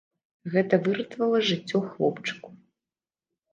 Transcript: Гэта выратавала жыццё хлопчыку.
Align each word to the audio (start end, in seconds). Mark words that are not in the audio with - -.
Гэта 0.55 0.79
выратавала 0.87 1.43
жыццё 1.51 1.83
хлопчыку. 1.93 2.53